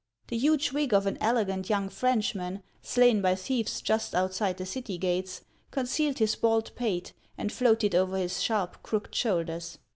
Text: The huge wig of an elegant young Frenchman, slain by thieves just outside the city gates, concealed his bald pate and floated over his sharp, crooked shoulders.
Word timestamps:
The 0.29 0.37
huge 0.39 0.71
wig 0.71 0.95
of 0.95 1.05
an 1.05 1.19
elegant 1.21 1.69
young 1.69 1.87
Frenchman, 1.87 2.63
slain 2.81 3.21
by 3.21 3.35
thieves 3.35 3.81
just 3.83 4.15
outside 4.15 4.57
the 4.57 4.65
city 4.65 4.97
gates, 4.97 5.41
concealed 5.69 6.17
his 6.17 6.35
bald 6.35 6.73
pate 6.73 7.13
and 7.37 7.51
floated 7.51 7.93
over 7.93 8.17
his 8.17 8.41
sharp, 8.41 8.81
crooked 8.81 9.13
shoulders. 9.13 9.77